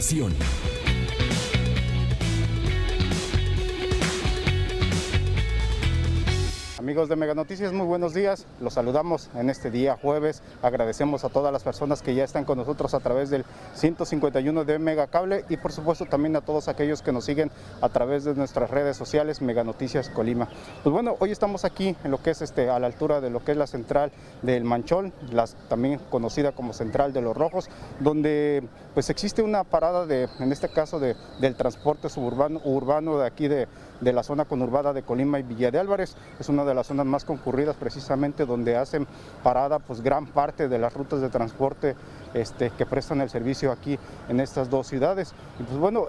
[0.00, 0.69] A
[6.90, 8.46] Amigos de Mega Noticias, muy buenos días.
[8.60, 10.42] Los saludamos en este día jueves.
[10.60, 13.44] Agradecemos a todas las personas que ya están con nosotros a través del
[13.74, 17.90] 151 de Mega Cable y por supuesto también a todos aquellos que nos siguen a
[17.90, 20.48] través de nuestras redes sociales Mega Noticias Colima.
[20.82, 23.44] Pues bueno, hoy estamos aquí en lo que es este a la altura de lo
[23.44, 24.10] que es la central
[24.42, 30.06] del Manchol, las, también conocida como Central de los Rojos, donde pues existe una parada
[30.06, 33.68] de en este caso de, del transporte suburbano urbano de aquí de,
[34.00, 36.16] de la zona conurbada de Colima y Villa de Álvarez.
[36.38, 39.06] Es una de las zonas más concurridas precisamente donde hacen
[39.42, 41.96] parada pues gran parte de las rutas de transporte
[42.34, 45.34] este, que prestan el servicio aquí en estas dos ciudades.
[45.58, 46.06] Y pues bueno,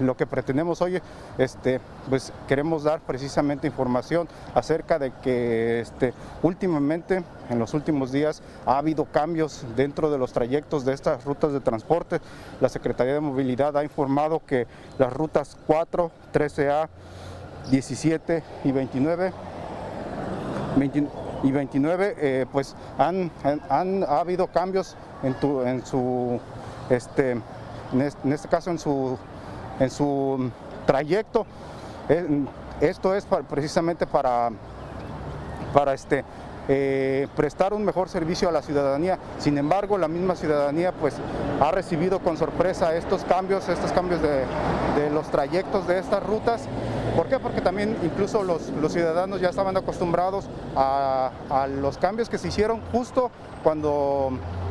[0.00, 1.00] lo que pretendemos hoy,
[1.38, 8.42] este, pues queremos dar precisamente información acerca de que este, últimamente, en los últimos días,
[8.66, 12.20] ha habido cambios dentro de los trayectos de estas rutas de transporte.
[12.60, 14.66] La Secretaría de Movilidad ha informado que
[14.98, 16.88] las rutas 4, 13A,
[17.70, 19.32] 17 y 29
[20.76, 23.30] 20 y 29 eh, pues han,
[23.68, 26.40] han- ha habido cambios en, tu- en su
[26.90, 27.32] este
[27.92, 29.16] en es- en este caso en su
[29.80, 30.50] en su
[30.86, 31.46] trayecto
[32.10, 32.26] Eh,
[32.80, 34.50] esto es precisamente para
[35.74, 36.24] para este
[36.70, 39.18] eh, prestar un mejor servicio a la ciudadanía.
[39.38, 41.14] Sin embargo, la misma ciudadanía pues
[41.60, 44.44] ha recibido con sorpresa estos cambios, estos cambios de
[45.12, 46.62] los trayectos de estas rutas.
[47.16, 47.38] ¿Por qué?
[47.38, 51.30] Porque también incluso los, ciudadanos ya estaban acostumbrados a,
[51.80, 53.30] los cambios que se hicieron justo
[53.62, 54.30] cuando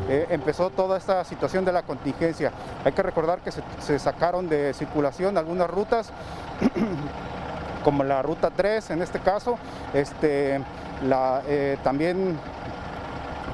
[0.09, 2.51] eh, empezó toda esta situación de la contingencia.
[2.85, 6.11] Hay que recordar que se, sacaron de circulación algunas rutas
[7.83, 9.57] como la ruta 3 en este caso,
[9.93, 10.59] este,
[11.47, 12.37] eh, también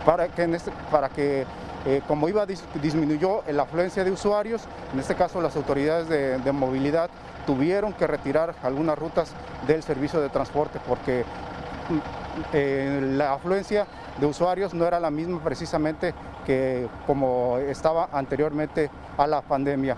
[0.05, 1.45] para que, este- para que
[1.85, 4.63] eh, como iba dis- disminuyó la afluencia de usuarios,
[4.93, 7.09] en este caso las autoridades de, movilidad
[7.45, 9.33] tuvieron que retirar algunas rutas
[9.67, 11.25] del servicio de transporte porque
[11.89, 11.97] mm,
[12.53, 13.85] eh, la afluencia
[14.17, 16.13] de usuarios no era la misma precisamente
[16.45, 19.97] que como estaba anteriormente a la pandemia.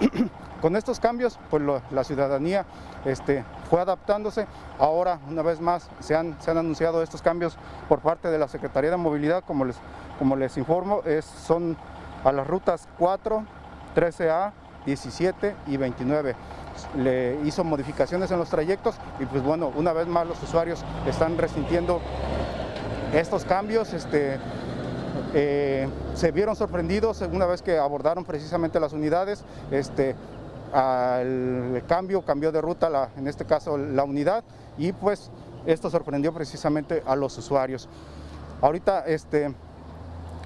[0.60, 2.64] Con estos cambios, pues la ciudadanía
[3.04, 4.46] este, fue adaptándose.
[4.78, 7.56] Ahora, una vez más, se han, anunciado estos cambios
[7.88, 9.76] por parte de la Secretaría de Movilidad, como les,
[10.18, 11.76] como les informo, es, son
[12.24, 13.44] a las rutas 4,
[13.94, 14.52] 13A,
[14.84, 16.34] 17 y 29.
[16.96, 21.38] Le hizo modificaciones en los trayectos y pues bueno, una vez más los usuarios están
[21.38, 22.00] resintiendo
[23.12, 23.92] estos cambios.
[23.92, 24.38] Este,
[25.34, 29.44] eh, se vieron sorprendidos una vez que abordaron precisamente las unidades.
[29.70, 30.16] Este,
[30.72, 34.44] al cambio, cambió de ruta, la- en este caso la unidad,
[34.76, 35.30] y pues
[35.66, 37.88] esto sorprendió precisamente a los usuarios.
[38.60, 39.54] Ahorita este,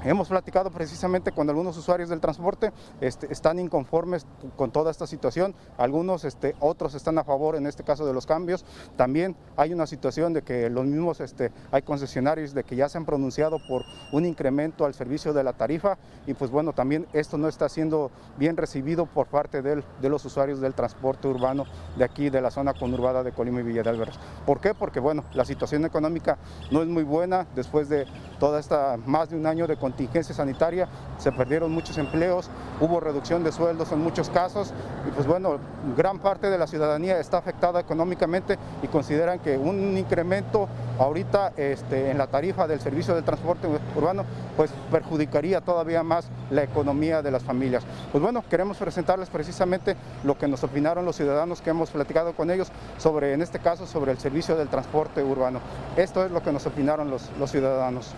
[0.05, 4.27] hemos platicado precisamente con algunos usuarios del transporte, este, están inconformes
[4.57, 8.27] con toda esta situación, algunos, este, otros están a favor en este caso de los
[8.27, 8.65] cambios.
[8.97, 12.99] También hay una situación de que los mismos, este, hay concesionarios de que ya se
[12.99, 17.39] han pronunciado por un incremento al servicio de la tarifa y pues bueno, también esto
[17.39, 21.65] no está siendo bien recibido por parte del- de los usuarios del transporte urbano
[21.97, 24.15] de aquí, de la zona conurbada de Colima y Villa de Álvarez.
[24.47, 24.75] ¿Por qué?
[24.75, 26.39] Porque bueno, la situación económica
[26.71, 28.07] no es muy buena después de
[28.39, 30.89] toda esta más de un año de contingencia sanitaria,
[31.19, 32.49] se perdieron muchos empleos,
[32.81, 34.73] hubo reducción de sueldos en muchos casos
[35.07, 35.59] y pues bueno,
[35.99, 40.67] gran parte de la ciudadanía está afectada económicamente y consideran que un incremento
[40.99, 44.25] ahorita este, en la tarifa del servicio del transporte urbano
[44.57, 47.85] pues perjudicaría todavía más la economía de las familias.
[48.11, 49.95] Pues bueno, queremos presentarles precisamente
[50.25, 53.87] lo que nos opinaron los ciudadanos que hemos platicado con ellos sobre, en este caso,
[53.87, 55.61] sobre el servicio del transporte urbano.
[55.97, 58.15] Esto es lo que nos opinaron los, los ciudadanos.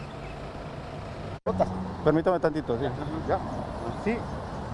[2.03, 2.85] Permítame tantito, sí.
[3.29, 3.39] Ya.
[4.03, 4.17] Sí,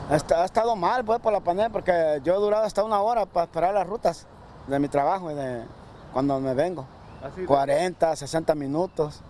[0.09, 3.01] Ha, esta- ha estado mal pues por la pandemia porque yo he durado hasta una
[3.01, 4.27] hora para esperar las rutas
[4.69, 5.65] de mi trabajo y de
[6.13, 6.85] cuando me vengo.
[7.25, 7.45] así.
[7.45, 9.21] 40, 60 minutos.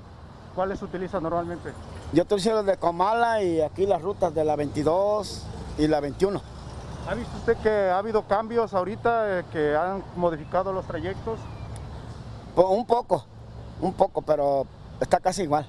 [0.55, 1.73] ¿Cuáles utiliza normalmente?
[2.13, 5.47] Yo utilizo los de Comala y aquí las rutas de la 22
[5.79, 6.43] y la 21.
[7.09, 11.39] ¿Ha visto usted que ha habido cambios ahorita eh, que han modificado los trayectos?
[12.55, 13.25] Po- Un poco,
[13.81, 14.67] un poco, pero
[15.01, 15.67] está casi igual.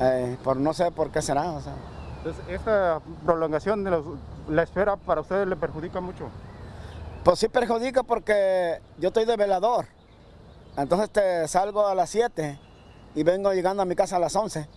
[0.00, 1.52] Eh, por no sé por qué será.
[1.52, 1.74] o sea.
[2.18, 4.04] Entonces, esta prolongación de los-
[4.48, 6.28] la espera para ustedes le perjudica mucho.
[7.22, 9.86] Pues sí perjudica porque yo estoy de velador.
[10.76, 12.58] Entonces te salgo a las 7
[13.14, 14.68] y vengo llegando a mi casa a las 11.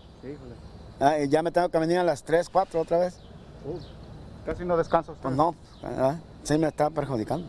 [0.99, 3.19] Ah, y ya me tengo que venir a las 3, 4 otra vez.
[3.65, 3.77] Uh,
[4.45, 5.23] casi no descansa usted.
[5.23, 7.47] Pues no, ah, sí me está perjudicando.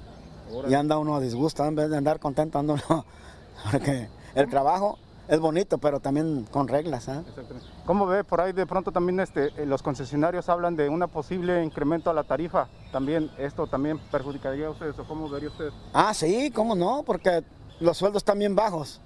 [0.66, 3.04] Y anda uno a disgusto, en vez de andar contento, anda uno.
[3.70, 4.98] Porque el trabajo
[5.28, 7.08] es bonito, pero también con reglas.
[7.08, 7.22] ¿ah?
[7.28, 7.68] Exactamente.
[7.84, 11.62] ¿Cómo ve por ahí de pronto también este, eh, los concesionarios hablan de una posible
[11.62, 12.68] incremento a la tarifa?
[12.92, 15.68] También esto también perjudicaría a ustedes o cómo vería usted?
[15.92, 17.44] Ah, sí, cómo no, porque
[17.78, 19.00] los sueldos están bien bajos.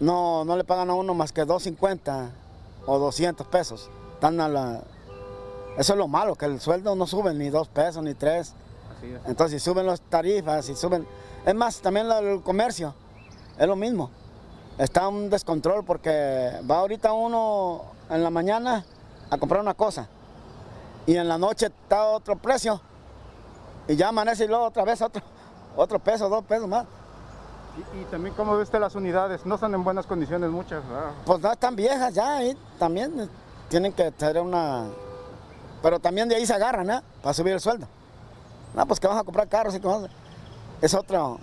[0.00, 2.30] No, no le pagan a uno más que 250
[2.86, 3.90] o 200 pesos.
[4.14, 4.82] Están a la...
[5.76, 8.54] Eso es lo malo, que el sueldo no sube ni dos pesos ni tres.
[8.96, 9.20] Así es.
[9.26, 11.06] Entonces, si suben las tarifas, si suben...
[11.44, 12.94] Es más, también el comercio,
[13.58, 14.10] es lo mismo.
[14.78, 18.84] Está un descontrol porque va ahorita uno en la mañana
[19.30, 20.06] a comprar una cosa
[21.06, 22.80] y en la noche está otro precio
[23.88, 25.20] y ya amanece y luego otra vez otro,
[25.76, 26.86] otro peso, dos pesos más.
[27.94, 31.10] Y, y también cómo ve usted las unidades, no están en buenas condiciones muchas, ¿verdad?
[31.24, 33.28] Pues no están viejas ya y también eh,
[33.68, 34.84] tienen que tener una...
[35.82, 37.00] Pero también de ahí se agarran, ¿eh?
[37.22, 37.86] Para subir el sueldo.
[38.74, 40.08] No, pues que vas a comprar carros y que vas a-
[40.80, 41.38] Es otro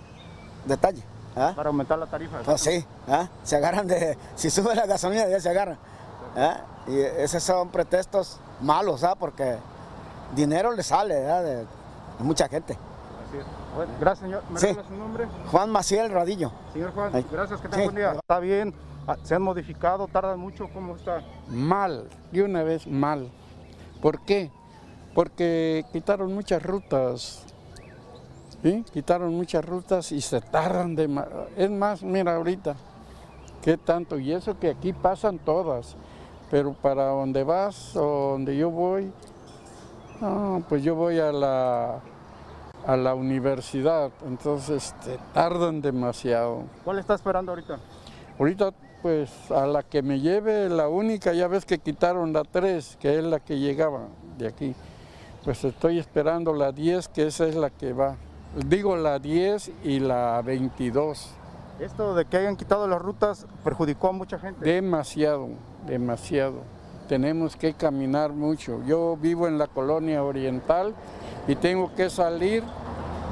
[0.66, 1.02] detalle.
[1.36, 1.52] ¿Ah?
[1.54, 2.38] para aumentar la tarifa.
[2.44, 3.28] Pues sí, ¿ah?
[3.42, 4.16] se agarran de...
[4.34, 5.78] Si sube la gasolina ya se agarran.
[6.36, 6.60] ¿ah?
[6.88, 9.14] Y esos son pretextos malos, ¿ah?
[9.14, 9.56] Porque
[10.34, 11.42] dinero le sale ¿ah?
[11.42, 11.64] de, de
[12.20, 12.74] mucha gente.
[13.28, 13.44] Así es.
[13.74, 14.42] Bueno, gracias, señor.
[14.50, 14.76] ¿Me Sí.
[14.88, 15.26] su nombre?
[15.50, 16.50] Juan Maciel Radillo.
[16.72, 17.26] Señor Juan, Ay.
[17.30, 17.84] gracias, que tenga Sí.
[17.84, 18.12] buen día.
[18.12, 18.74] Está bien,
[19.22, 21.22] se han modificado, tardan mucho, ¿cómo está?
[21.48, 23.30] Mal, de una vez mal.
[24.00, 24.50] ¿Por qué?
[25.14, 27.42] Porque quitaron muchas rutas.
[28.62, 28.84] ¿Sí?
[28.92, 31.26] Quitaron muchas rutas y se tardan de ma-
[31.56, 32.76] Es más, mira ahorita,
[33.62, 34.18] ¿qué tanto?
[34.18, 35.96] Y eso que aquí pasan todas.
[36.50, 39.10] Pero para donde vas o donde yo voy,
[40.20, 42.00] no, pues yo voy a la,
[42.86, 46.62] a la universidad, entonces este, tardan demasiado.
[46.84, 47.78] ¿Cuál está esperando ahorita?
[48.38, 48.70] Ahorita,
[49.02, 53.18] pues a la que me lleve, la única, ya ves que quitaron la 3, que
[53.18, 54.02] es la que llegaba
[54.38, 54.74] de aquí.
[55.44, 58.16] Pues estoy esperando la 10, que esa es la que va.
[58.64, 61.30] Digo la 10 y la 22.
[61.80, 64.64] Esto de que hayan quitado las rutas perjudicó a mucha gente.
[64.64, 65.48] Demasiado,
[65.86, 66.54] demasiado.
[67.08, 68.82] Tenemos que caminar mucho.
[68.86, 70.94] Yo vivo en la colonia oriental
[71.46, 72.64] y tengo que salir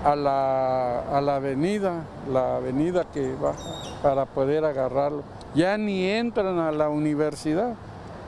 [0.04, 3.58] a la, a la avenida, la avenida que baja,
[4.02, 5.22] para poder agarrarlo.
[5.54, 7.74] Ya ni entran a la universidad,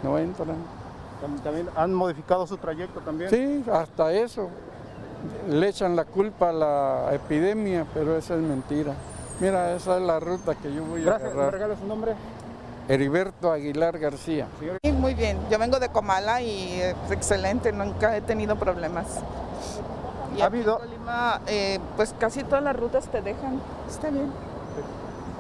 [0.03, 0.57] no entran.
[1.23, 3.29] Tam- También han modificado su trayecto también.
[3.31, 4.49] Sí, hasta eso.
[5.49, 8.93] Le echan la culpa a la epidemia, pero esa es mentira.
[9.41, 11.53] Mira, esa es la ruta que yo voy a Gracias, ¿me agarrar.
[11.55, 12.15] regala su nombre?
[12.89, 14.47] Heriberto Aguilar García.
[14.83, 19.07] Sí, Muy bien, yo vengo de Comala y es excelente, nunca he tenido problemas.
[20.37, 24.31] Y ¿Ha en habido- Colima, eh, pues casi todas las rutas te dejan, está bien.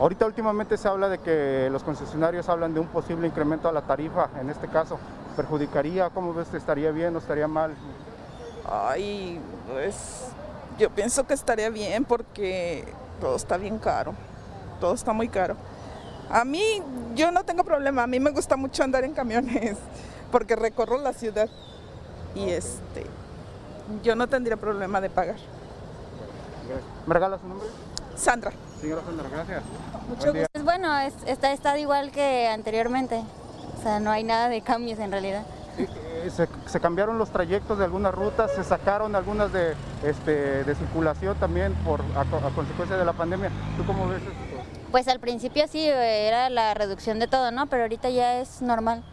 [0.01, 3.83] ahorita últimamente se habla de que los concesionarios hablan de un posible incremento a la
[3.83, 4.99] tarifa, en este caso.
[5.37, 6.11] ¿Perjudicaría?
[6.11, 6.53] ¿Cómo ves?
[6.55, 7.75] ¿Estaría bien o estaría mal?
[8.69, 9.41] Ay,
[9.71, 9.95] pues
[10.79, 12.85] yo pienso que estaría bien porque
[13.21, 14.15] todo está bien caro,
[14.81, 15.57] todo está muy caro.
[16.31, 16.83] A mí,
[17.15, 19.77] yo no tengo problema, a mí me gusta mucho andar en camiones
[20.33, 21.49] porque recorro la ciudad
[22.35, 23.07] y este,
[24.03, 25.37] yo no tendría problema de pagar.
[27.07, 27.69] ¿Me regala su nombre?
[28.17, 28.51] Sandra.
[28.81, 29.63] Señora Sandra, gracias.
[30.09, 30.47] Mucho gusto.
[30.53, 33.23] Es bueno, es- está, está igual que anteriormente.
[33.79, 35.45] O sea, no hay nada de cambios en realidad.
[36.31, 41.37] Se, se cambiaron los trayectos de algunas rutas, se sacaron algunas de, este, de circulación
[41.37, 43.51] también por, a, a consecuencia de la pandemia.
[43.77, 44.33] ¿Tú cómo ves esto?
[44.91, 47.67] Pues al principio sí eh, era la reducción de todo, ¿no?
[47.67, 49.05] Pero ahorita ya es normal.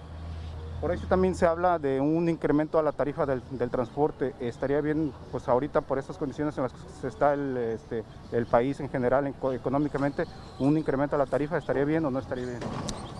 [0.83, 4.35] Por eso también se habla de un incremento a la tarifa del, del transporte.
[4.41, 8.81] Estaría bien, pues ahorita por estas condiciones en las que está el, este, el país
[8.81, 10.25] en general en- económicamente,
[10.59, 12.59] un incremento a la tarifa, ¿estaría bien o no estaría bien?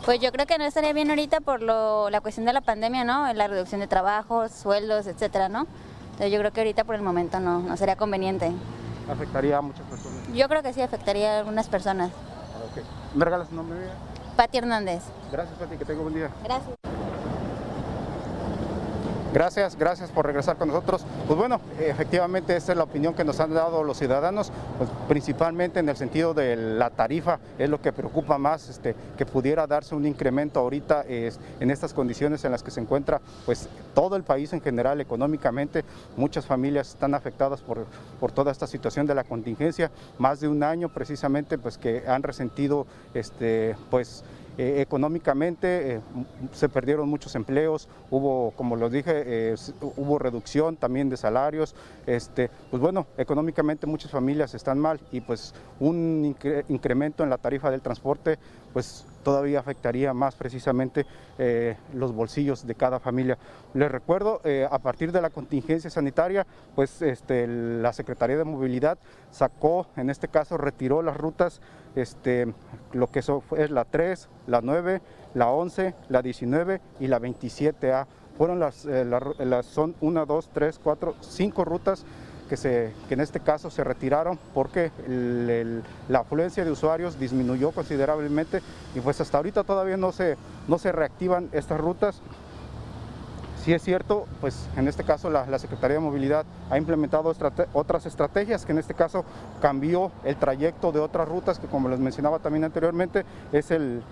[0.03, 3.05] Pues yo creo que no estaría bien ahorita por lo, la cuestión de la pandemia,
[3.05, 3.31] ¿no?
[3.31, 5.65] La reducción de trabajos, sueldos, etcétera, ¿no?
[6.11, 8.51] Entonces yo creo que ahorita por el momento no, no sería conveniente.
[9.09, 10.19] Afectaría a muchas personas.
[10.33, 12.09] Yo creo que sí afectaría a algunas personas.
[12.09, 12.83] Ok.
[13.15, 13.79] ¿Me regalas su nombre?
[14.35, 15.01] Pati Hernández.
[15.31, 16.29] Gracias, Pati, que tenga buen día.
[16.43, 16.82] Gracias.
[19.33, 21.03] Gracias, gracias por regresar con nosotros.
[21.25, 25.79] Pues bueno, efectivamente esta es la opinión que nos han dado los ciudadanos, pues principalmente
[25.79, 29.95] en el sentido de la tarifa, es lo que preocupa más, este, que pudiera darse
[29.95, 34.53] un incremento ahorita en estas condiciones en las que se encuentra pues todo el país
[34.53, 35.83] en general económicamente.
[36.15, 37.87] Muchas familias están afectadas por,
[38.19, 42.21] por toda esta situación de la contingencia, más de un año precisamente pues que han
[42.21, 42.85] resentido
[43.15, 44.23] este, pues
[44.57, 46.01] eh, económicamente eh,
[46.51, 52.51] se perdieron muchos empleos, hubo, como lo dije, eh, hubo reducción también de salarios, este,
[52.69, 56.35] pues bueno, económicamente muchas familias están mal y pues un
[56.69, 58.37] incremento en la tarifa del transporte
[58.73, 61.05] pues todavía afectaría más precisamente
[61.93, 63.37] los bolsillos de cada familia.
[63.73, 68.97] Les recuerdo, a partir de la contingencia sanitaria, pues este, la Secretaría de Movilidad
[69.31, 71.61] sacó, en este caso retiró las rutas
[71.95, 72.53] este,
[72.91, 75.01] lo que es la 3, la 9,
[75.33, 78.07] la 11, la 19 y la 27A.
[78.37, 82.05] Fueron las, eh, las son 1, 2, 3, 4, 5 rutas
[82.49, 84.91] que, se, que en este caso se retiraron porque
[86.09, 88.61] la afluencia de usuarios disminuyó considerablemente
[88.95, 92.21] y pues hasta ahorita todavía no se, no se reactivan estas rutas.
[93.63, 97.33] Sí es cierto, pues en este caso la, Secretaría de Movilidad ha implementado
[97.71, 99.23] otras estrategias, que en este caso
[99.61, 103.23] cambió el trayecto de otras rutas, que como les mencionaba también anteriormente,
[103.53, 104.03] es el,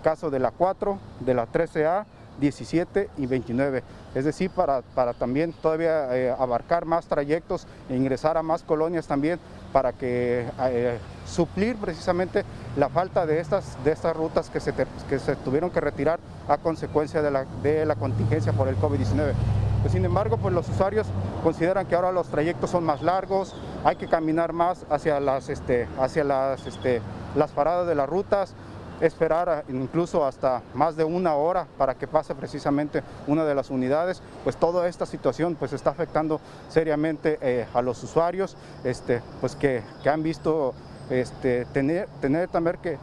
[0.00, 2.04] caso de la 4, de la 13A,
[2.40, 3.82] 17 y 29.
[4.14, 9.06] Es decir, para, para también todavía eh, abarcar más trayectos e ingresar a más colonias
[9.06, 9.38] también
[9.72, 12.44] para que eh, suplir precisamente
[12.76, 14.72] la falta de estas, de estas rutas que se,
[15.08, 16.18] que se tuvieron que retirar
[16.48, 19.32] a consecuencia de la, de la contingencia por el COVID-19.
[19.80, 21.06] Pues, sin embargo, pues los usuarios
[21.42, 23.54] consideran que ahora los trayectos son más largos,
[23.84, 27.00] hay que caminar más hacia las, este, hacia las, este,
[27.34, 28.54] las paradas de las rutas,
[29.00, 34.22] esperar incluso hasta más de una hora para que pase precisamente una de las unidades,
[34.44, 39.82] pues toda esta situación pues está afectando seriamente eh, a los usuarios este, pues que,
[40.04, 40.74] han visto
[41.08, 42.98] este, tener, tener también que eh,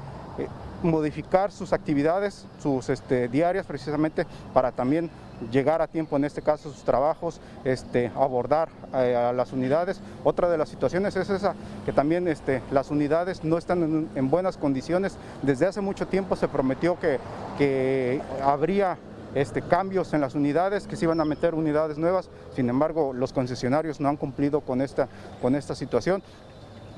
[0.83, 5.09] modificar sus actividades, sus este, diarias precisamente para también
[5.51, 10.01] llegar a tiempo, en este caso sus trabajos, este, abordar eh, a las unidades.
[10.23, 11.55] Otra de las situaciones es esa,
[11.85, 15.17] que también este, las unidades no están en, buenas condiciones.
[15.41, 18.97] Desde hace mucho tiempo se prometió que, habría
[19.35, 23.33] este, cambios en las unidades, que se iban a meter unidades nuevas, sin embargo los
[23.33, 26.23] concesionarios no han cumplido con esta situación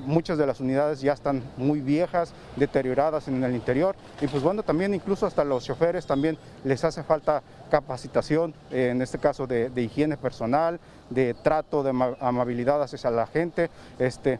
[0.05, 4.63] muchas de las unidades ya están muy viejas, deterioradas en el interior y pues bueno,
[4.63, 9.71] también incluso hasta los choferes también les hace falta capacitación, eh, en este caso de,
[9.75, 10.79] higiene personal,
[11.09, 13.69] de trato, de amabilidad hacia la gente.
[13.97, 14.39] Este,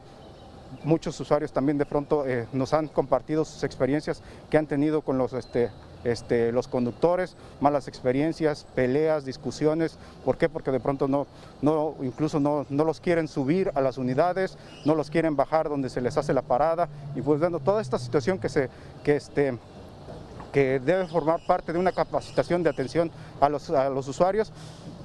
[0.83, 5.17] muchos usuarios también de pronto eh, nos han compartido sus experiencias que han tenido con
[5.17, 5.69] los este,
[6.03, 9.97] este, los conductores, malas experiencias, peleas, discusiones.
[10.25, 10.49] ¿Por qué?
[10.49, 11.27] Porque de pronto no,
[11.61, 15.89] no incluso no, no, los quieren subir a las unidades, no los quieren bajar donde
[15.89, 16.87] se les hace la parada.
[17.15, 18.69] Y pues viendo toda esta situación que, se,
[19.03, 19.57] que, este,
[20.53, 24.51] que debe formar parte de una capacitación de atención a los, a los usuarios,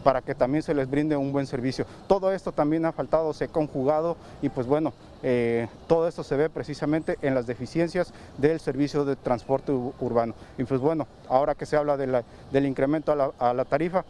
[0.04, 1.87] para que también se les brinde un buen servicio.
[2.06, 4.92] Todo esto también ha faltado, se ha conjugado y pues bueno,
[5.23, 10.34] eh, todo esto se ve precisamente en las deficiencias del servicio de transporte urbano.
[10.58, 14.04] Y pues bueno, ahora que se habla del incremento a la tarifa,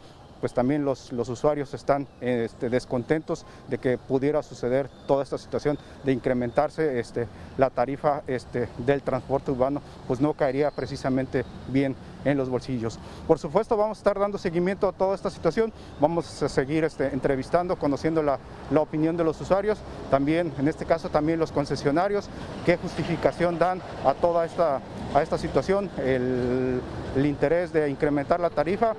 [0.45, 5.75] pues también los, los usuarios están este, descontentos de que pudiera suceder toda esta situación
[6.03, 12.37] de incrementarse este, la tarifa este, del transporte urbano, pues no caería precisamente bien en
[12.37, 12.99] los bolsillos.
[13.27, 17.75] Por supuesto vamos a estar dando seguimiento a toda esta situación, vamos a seguir entrevistando,
[17.77, 18.37] conociendo la,
[18.79, 19.79] opinión de los usuarios,
[20.11, 22.29] también en este caso también los concesionarios,
[22.67, 24.79] qué justificación dan a toda esta,
[25.15, 26.81] a esta situación, el,
[27.15, 28.93] el interés de incrementar la tarifa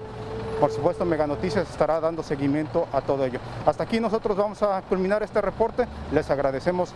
[0.61, 3.39] por supuesto, Mega Noticias estará dando seguimiento a todo ello.
[3.65, 5.87] Hasta aquí nosotros vamos a culminar este reporte.
[6.13, 6.93] Les agradecemos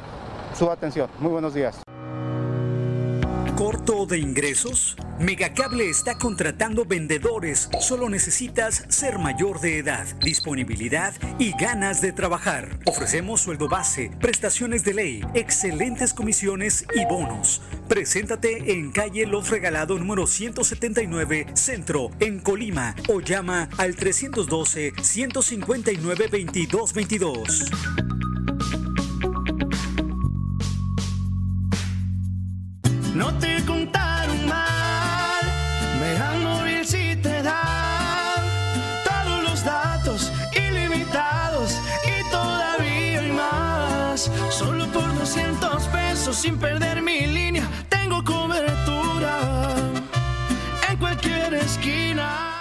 [0.56, 1.08] su atención.
[1.18, 1.89] Muy buenos días.
[3.90, 4.94] ¿Corto de ingresos?
[5.18, 7.68] Megacable está contratando vendedores.
[7.80, 12.78] Solo necesitas ser mayor de edad, disponibilidad y ganas de trabajar.
[12.86, 17.62] Ofrecemos sueldo base, prestaciones de ley, excelentes comisiones y bonos.
[17.88, 26.28] Preséntate en calle Los Regalado número 179, Centro, en Colima, o llama al 312 159
[26.30, 27.70] 2222.
[33.16, 35.44] No te contaron mal,
[36.00, 38.42] me móvil si te dan
[39.04, 44.30] todos los datos ilimitados y todavía hay más.
[44.50, 49.74] Solo por 200 pesos sin perder mi línea, tengo cobertura
[50.88, 52.59] en cualquier esquina.